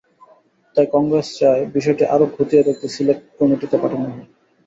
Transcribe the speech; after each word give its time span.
তাই 0.75 0.87
কংগ্রেস 0.93 1.27
চায়, 1.39 1.61
বিষয়টি 1.75 2.03
আরও 2.05 2.25
খতিয়ে 2.35 2.65
দেখতে 2.67 2.87
সিলেক্ট 2.95 3.23
কমিটিতে 3.39 3.75
পাঠানো 3.77 4.05
হোক। 4.07 4.19